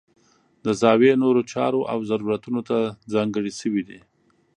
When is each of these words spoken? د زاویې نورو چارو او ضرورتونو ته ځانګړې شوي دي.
د 0.65 0.67
زاویې 0.81 1.13
نورو 1.23 1.41
چارو 1.51 1.81
او 1.91 1.99
ضرورتونو 2.09 2.61
ته 2.69 2.77
ځانګړې 3.13 3.51
شوي 3.59 3.83
دي. 3.89 3.99